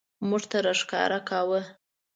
موږ 0.29 0.43
ته 0.51 0.57
راښکاره 0.65 1.19
کاوه. 1.29 1.61